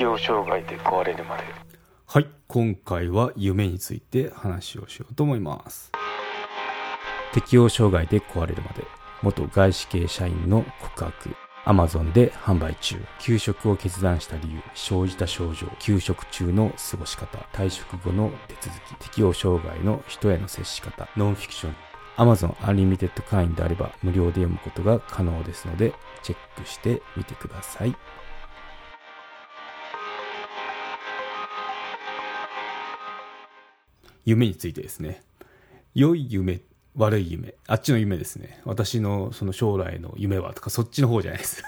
[0.00, 1.42] 適応障害で壊れるまで。
[2.06, 2.26] はい。
[2.48, 5.92] 今回は夢について話をしようと思います。
[7.34, 8.82] 適応障害で壊れるまで。
[9.20, 11.36] 元外資系社員の告白。
[11.66, 12.96] アマゾンで販売中。
[13.18, 21.76] 休職を決断した理由、生じた症状、休職中の過ごし方、退職後の手続き、適応障害の人への接し方、ノンフィクション。
[22.16, 25.92] Amazon Unlimited 会員であれば無料で読むことが可能ですので、
[26.22, 27.94] チェックしてみてください。
[34.24, 35.22] 夢についてですね。
[35.94, 36.60] 良い夢
[36.96, 37.54] 悪い夢。
[37.66, 38.60] あっちの夢ですね。
[38.64, 41.62] 私のその将来の夢はとか、そっちの方じゃないです。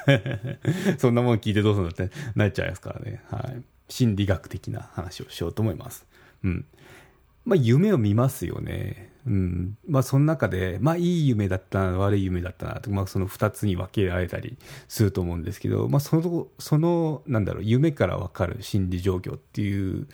[0.98, 3.22] そんなもん聞いてどうするんだってなっちゃいますからね。
[3.30, 3.62] はい。
[3.88, 6.06] 心理学的な話をしようと思います。
[6.44, 6.64] うん。
[7.44, 9.12] まあ、夢を見ますよね。
[9.26, 9.76] うん。
[9.86, 14.56] まあ、その中で、まあ、いい夢だったな、悪い夢だったなと、まあ、その二つに分けられたり
[14.88, 20.08] すると思うんですけど、まあ、その、その、なんだろう、夢から分かる心理状況っていう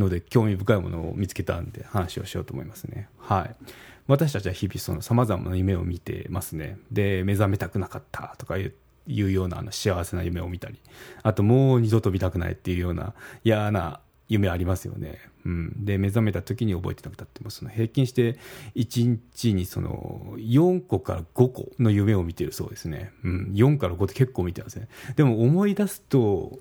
[0.00, 3.08] ので、興味深いものを見つけたんで、話をしようと思いますね。
[3.18, 3.54] はい。
[4.08, 6.78] 私たちは日々その様々な夢を見てますね。
[6.90, 8.74] で、目覚めたくなかったとかいう
[9.06, 10.78] いうようなあの幸せな夢を見たり、
[11.22, 15.18] あともう二度と見たくないっていうような嫌な夢ありますよね。
[15.44, 15.84] うん。
[15.84, 18.38] で、目覚めた時に覚えてなくたっても、その平均して
[18.76, 23.12] 1日にその4個から5個の夢を見てるそうですね。
[23.24, 23.52] うん。
[23.54, 24.88] 4から5って結構見てますね。
[25.16, 26.58] でも思い出すと、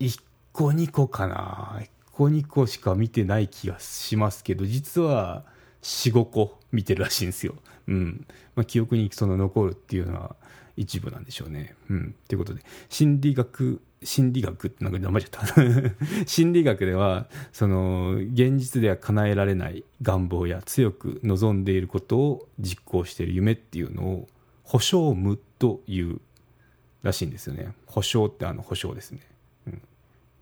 [0.00, 0.20] 1
[0.58, 1.78] 個2個かな。
[1.80, 5.44] 1個2個しか見てない気がしますけど、実は、
[5.82, 7.54] 45個見てるらしいんですよ。
[7.86, 10.34] うんまあ、記憶にその残るっていうのは
[10.76, 11.76] 一部なんでしょうね。
[11.88, 15.54] うん、ということで心理学心理学ってなんか名前ちゃった
[16.26, 24.28] 心理学ではその現実では叶えられない願望や強く望んでいることを実行している夢っていうのを
[24.64, 26.20] 保証無という
[27.02, 29.20] らしいんですよね保証ってあの保証ですね、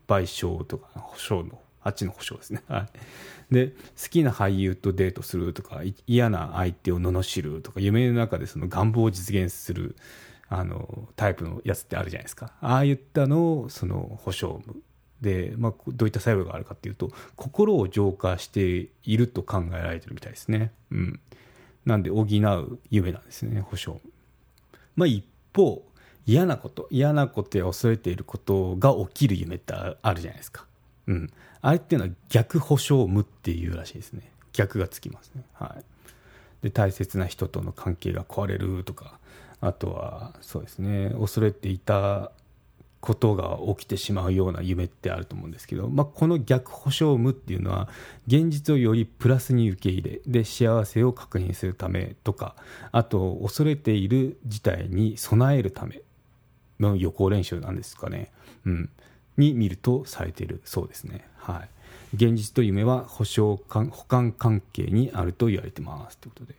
[0.07, 2.63] 賠償とか保証のあっちの保証ですね。
[2.69, 2.89] は
[3.51, 3.55] い。
[3.55, 9.95] で、好きな俳優とデートするとか、嫌な相手を罵るとか、夢の中でその願望を実現する、
[10.49, 12.53] あの、タイプのやつってあるじゃないですか。
[12.61, 14.63] ああいったのを、その保証
[15.21, 20.73] で、まあ、どういった作用があるかっていうと、心を浄化していると考えられてるみたいですね。
[20.91, 21.21] うん。
[21.85, 24.01] なんで、補う夢なんですね、保証。
[24.97, 25.87] まあ、一方、
[26.27, 30.67] 嫌なこと、嫌なことや恐れていることが起きる夢ってあるじゃないですか。
[31.07, 31.33] うん。
[31.63, 34.31] あれっていうのは逆保証無っていうらしいですね。
[34.53, 35.45] 逆がつきますね。
[35.55, 36.65] はい。
[36.65, 39.19] で、大切な人との関係が壊れるとか、
[39.61, 42.33] あとは、そうですね、恐れていた
[43.01, 47.89] ことが起きてしまうような夢ってあると思うんですけど、まあ、この逆保証無っていうのは
[48.27, 52.57] 現実をよりプラスに受け入れで幸せを確認するためとか
[52.91, 56.03] あと恐れている事態に備えるため
[56.81, 58.31] の予行練習なんですかね、
[58.65, 58.91] うん、
[59.37, 61.29] に見るとされているそうですね。
[61.37, 61.65] は
[62.13, 66.55] い、現実と夢は保証補完関係にあると言われてますということで、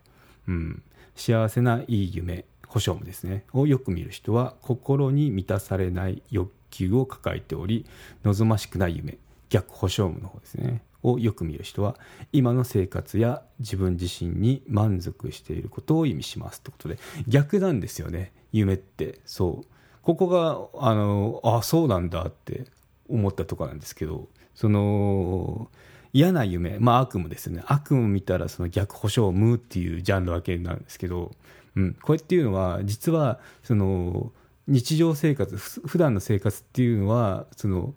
[0.47, 0.83] うん、
[1.16, 3.44] 幸せないい夢保証もですね。
[3.53, 7.85] をよく見る人は心に満たされない欲求を抱えており
[8.23, 9.17] 望ましくない夢
[9.50, 10.81] 逆保証の方ですね。
[11.03, 11.95] をよく見る人は
[12.33, 17.00] 今の生活や自分自身に満足していることを意味しますということで。
[17.27, 18.31] 逆なんですよね。
[18.51, 19.19] 夢って。
[19.25, 19.76] そう。
[20.07, 22.63] ここがあのあそうなんだって
[23.09, 25.69] 思ったとこなんですけどその
[26.13, 27.62] 嫌な夢、まあ、悪夢ですね。
[27.66, 31.34] 悪夢見たらその逆保証無っていうジャンル分けなんですけど、
[31.75, 34.31] うん、これっていうのは実はその
[34.66, 37.94] 日常生活普段の生活っていうのはその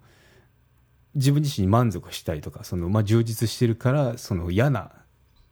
[1.15, 4.91] 自分自身に満足したいとかその、まあ、充実してるからその嫌な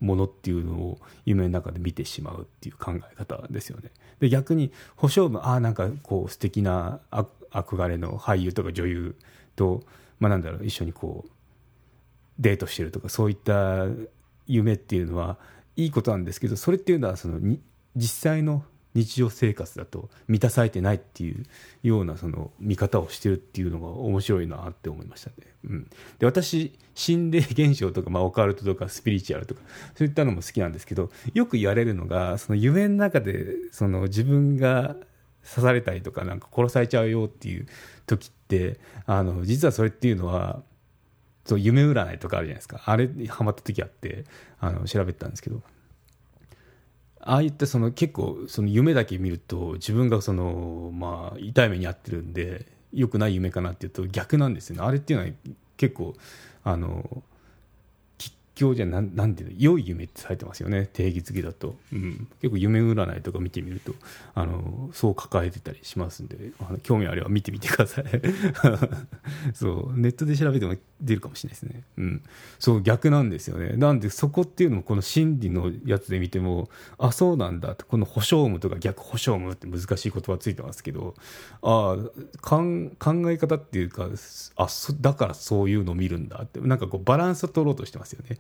[0.01, 3.91] ものっていうのを夢の中で見てしまうっていう考え方ですよね。
[4.21, 7.01] で逆に保証部ああなんかこう素敵な
[7.51, 9.17] 憧れの俳優とか女優
[9.57, 9.83] と、
[10.21, 11.31] まあ、なんだろう一緒にこう
[12.39, 13.87] デートしてるとかそういった
[14.47, 15.37] 夢っていうのは
[15.77, 17.39] いいことなんですけどそれっていうのはその
[17.97, 21.45] 実際の日常生活だと満たされてないっていう
[21.83, 25.37] ようなその見方をしてるっていうのが面白いなって思いましたね。
[25.65, 29.61] うん、で私心霊現象とか、まあ、オカルトとかスピリチュアルとか
[29.95, 34.97] そういったのも好きなんですけどよく言われるのがその夢の中でその自分が
[35.49, 37.67] 刺されたりとかなんか殺されちゃうよっていう
[38.07, 40.63] 時ってあの実はそれっていうのは
[41.45, 44.25] そう夢占いとかあるじゃないですかあれにハマった時あって
[44.61, 45.63] あの調べてたんですけど
[47.29, 52.65] ああいったその結構その夢だけ見ると自分がそのまあ痛い目に遭ってるんで
[52.95, 54.83] よくない夢かなっていうと逆なんですよね。
[54.83, 55.33] あれっていうのは
[55.77, 56.15] 結構
[56.65, 57.23] あの
[58.59, 60.91] 教じゃなんなんていうの良い夢ってされてますよね。
[60.93, 63.95] 定義付きだと、うん、結構夢占いとか見てみると
[64.35, 68.05] あのそう書かれてたりしますんであの興味あれば見てみてください。
[69.55, 69.99] そう。
[69.99, 72.23] ネットで調べても出るかもしれないですね、うん、
[72.59, 73.75] そう逆なんですよね。
[73.77, 76.69] なんでそこっていうのもこの心理のやつで見ても
[76.99, 81.15] あそうなんだとこの保証無とか逆保証無って難しい言葉ついてますけど
[81.63, 81.97] あ
[82.41, 84.09] かん考え方っていうか
[84.57, 88.39] あそだからそういうのを見るんだってなんかこうバランスを取ろうとしてますよね。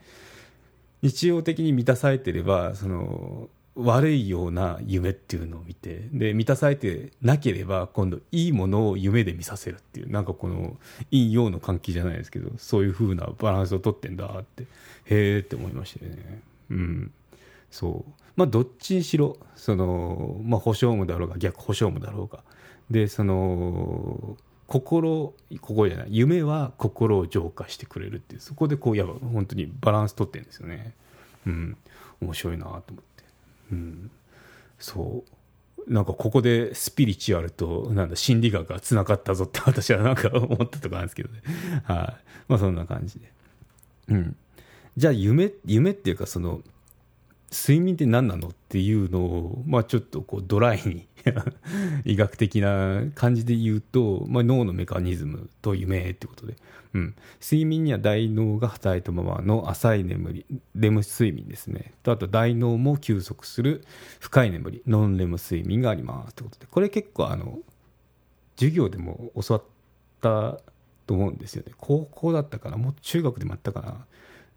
[1.03, 10.77] 日常的に満たされてればその悪いような夢っていうのを見てで満たされてなければ今度いいものを夢で見させるっていうなんかこの
[11.11, 14.67] 陰陽の関係じゃないですけどそういう風なバランスを取ってんだってへ
[15.37, 16.43] えって思いましたよね。
[16.71, 17.13] うん。
[17.71, 18.13] そう。
[18.37, 22.43] まあどっちにしろそのまあ保証無だろうが逆保証無だろうが。
[22.91, 24.37] でその
[24.69, 30.93] 心心じゃない夢は心を浄化してくれるっていうそこでこうや本当にバランス取ってるんですよね。
[31.47, 31.77] うん。
[32.21, 32.93] 面白いなと思って。
[33.73, 34.11] うん。
[34.79, 35.93] そう。
[35.93, 41.41] なんかここでスピリチュアルとなんだ心理学がつながったぞって私はなんか思ったとこなんですけどね。
[41.85, 42.25] はい。
[42.47, 43.33] まあそんな感じで。
[44.09, 44.37] うん。
[44.99, 46.61] じゃあ夢夢っていうかその
[47.51, 51.07] 睡眠って何なのっていうのを、まあ、ちょっとこうドライに
[52.05, 56.57] 医学的な感じで言うと、まあ、脳のメカニズムと夢ってことで、
[56.95, 61.93] うん、睡眠には大脳が働いたままの浅い眠りレム睡眠ですね。
[62.03, 63.85] とあと大脳も休息する
[64.21, 66.67] 深い眠りノンレム睡眠がありますってことで。
[66.67, 67.59] これ結構あの
[68.57, 69.65] 授業でも教わっ
[70.21, 70.61] た
[71.07, 71.73] と思うんですよね。
[71.79, 72.77] 高校だったかな？
[72.77, 74.07] もう中学でもあったかな？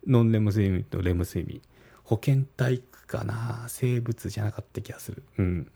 [0.08, 1.62] ノンレム睡眠とレム睡眠。
[2.04, 5.24] 保健体育かな生物じゃなかった気がする。
[5.38, 5.72] うん。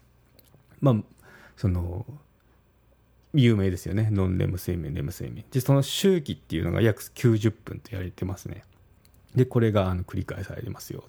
[0.81, 0.95] まあ
[1.57, 2.05] その
[3.33, 4.09] 有名ですよね。
[4.11, 5.43] ノンレム睡眠レム睡眠。
[5.51, 8.63] でその周期っていうのが約90分と言われてますね。
[9.35, 11.03] でこれがあの繰り返されますよ。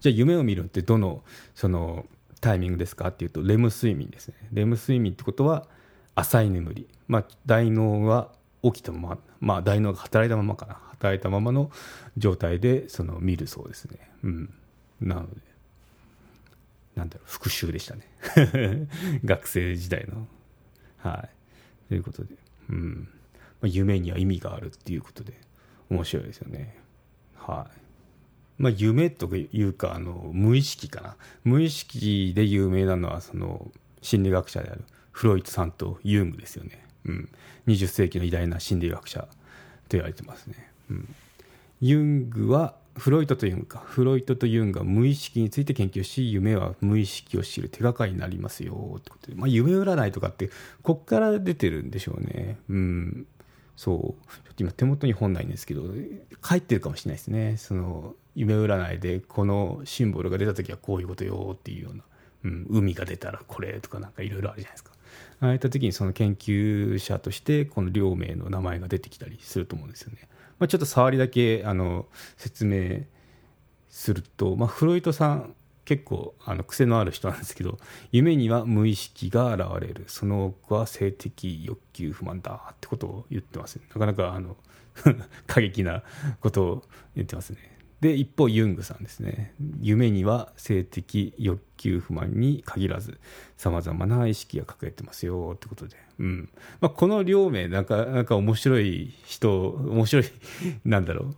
[0.00, 2.06] じゃあ夢を見るってどのその
[2.40, 3.08] タイミングですか？
[3.08, 4.34] っていうとレム睡眠ですね。
[4.52, 5.66] レム睡眠ってことは
[6.14, 6.88] 浅い眠り。
[7.08, 8.30] まあ大脳は
[8.62, 10.74] 起きたまままあ大脳が働いたままかな。
[10.90, 11.72] 働いたままの
[12.16, 13.98] 状態でその見るそうですね。
[14.22, 14.54] うん。
[15.02, 15.40] なので
[16.94, 18.06] なんだろう復習でしたね。
[19.24, 20.28] 学生時代の。
[20.98, 21.28] は
[21.86, 21.88] い。
[21.88, 22.34] ということで、
[22.68, 23.08] うん。
[23.62, 25.32] まあ、夢には意味があるっていうことで
[25.88, 26.76] 面白いですよね。
[27.36, 27.70] は
[28.58, 28.62] い。
[28.62, 31.16] まあ夢というかあの無意識かな。
[31.44, 33.72] 無意識で有名なのはその
[34.02, 37.28] 心理学者であるフロイトさんとユングですよね、うん、
[37.68, 39.28] 20世紀の偉大な心理学者と
[39.90, 41.14] 言われてますね、うん、
[41.80, 50.50] ユングはフロイトとユンかフロイトとユンが無意識について研究し夢は無意識を知る手がかりになりますよってことで、まあ、夢占いとかって
[50.82, 52.58] こっから出てるんでしょうね。
[52.68, 53.26] うん。
[53.76, 53.98] そう。
[53.98, 55.82] ちょっと今手元に本ないんですけど
[56.46, 57.56] 書いてるかもしれないですね。
[57.56, 62.04] その夢占いでこのシンボルが出た時はこういうことよっていうような、
[62.44, 64.92] うん、海が出たらこれとかなんかいろいろあるじゃないですか。
[65.40, 70.28] ああいった時にその研究者としてこの両名の名前が出てきたりすると思うんですよね。
[70.62, 72.06] まあ、ちょっと触りだけあの
[72.36, 73.00] 説明
[73.88, 77.78] すると、まあ、フロイトさん結構あの癖のある人なんですけど
[78.12, 80.04] 夢には無意識が現れる。
[80.06, 82.74] その多くは性的欲求不満だ。
[82.74, 84.56] ってことを言ってます、なかなかあの
[85.48, 86.04] 過激な
[86.38, 86.82] ことを
[87.16, 87.58] 言ってますね。
[88.02, 89.54] で一方ユングさんですね。
[89.80, 93.20] 夢には性的欲求不満に限らず
[93.56, 96.50] さまざまな意識が隠れてますよってことで、うん。
[96.80, 100.24] まあ、この両名なんかなんか面白い人面白い
[100.84, 101.34] なんだろう。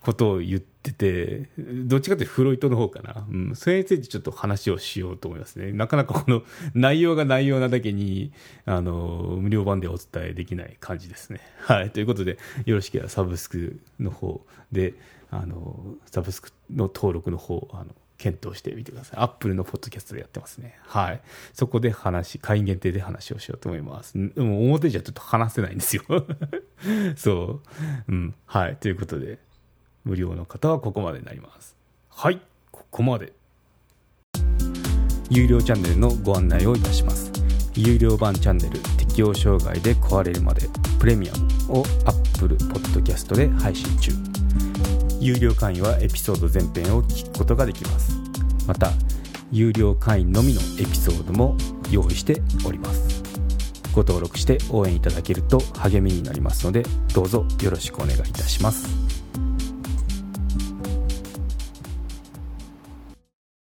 [0.00, 6.42] ことを言っててどっちかというとフロイトの方かな、うん、それについてちょっと話をしようと思いますねなかなかこの
[6.74, 8.32] 内容が内容なだけに
[8.64, 14.40] あの無料版でお伝えできない感じですねはいということでよろしければサブスクの方
[14.72, 14.94] で
[15.30, 17.86] あのサブスクの登録の方あの
[18.18, 19.20] 検討してみてください。
[19.20, 20.76] アップルのポッドキャストでやってますね。
[20.82, 21.20] はい。
[21.54, 24.14] そこで話、会員限定で話をしようと思います。
[24.14, 26.02] でも表じゃちょっと話せないんですよ。
[27.16, 27.62] そ
[28.08, 28.12] う。
[28.12, 28.34] うん。
[28.44, 28.76] はい。
[28.76, 29.38] ということで、
[30.08, 31.76] 無料の方はここまでになります。
[32.08, 32.40] はい。
[32.72, 33.32] ここまで。
[35.30, 37.30] 有料チャンネルのご案内をいたします。
[37.76, 41.36] 有料版チャンネル適応障害で壊れるまでプレミア
[41.68, 44.12] ムを Apple Podcast で配信中。
[45.20, 48.12] 有料会員はエピソード全編を聞くことができます
[48.66, 48.92] また
[49.50, 51.56] 有料会員のみのエピソードも
[51.90, 53.22] 用意しております
[53.92, 56.84] ご登録して応援いただけると励みになりますので
[57.14, 59.07] どうぞよろしくお願いいたします